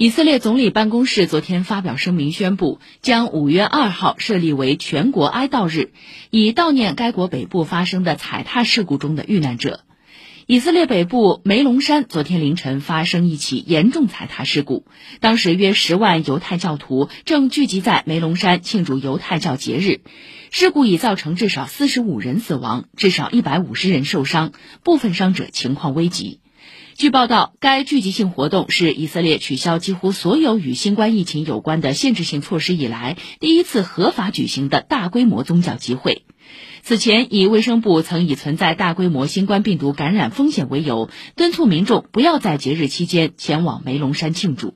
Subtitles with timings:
[0.00, 5.90] 以色列总理办公室昨天发表声明，宣布将五月二号设立为全国哀悼日，
[6.30, 9.80] 以悼念该国北部发生的踩踏事故中的遇难者。
[10.46, 14.84] 以色列北部梅隆山昨天凌晨发生一起严重踩踏事故，
[15.18, 20.02] 当时约十万犹太教徒正聚集在梅隆山庆祝犹太教节日。
[20.52, 24.52] 事故已造成至少四十五人死亡，至少一百五十人受伤，
[24.84, 26.38] 部分伤者情况危急。
[26.94, 36.24] 据报道，该聚集性活动是以色列取消几乎所有与新冠疫情有关的限制性措施以来第一次合法举行的大规模宗教集会。
[36.82, 44.74] 此前，以卫生部曾以存在大规模新冠病毒感染风险为由，敦促民众不要在节日期间前往梅龙山庆祝。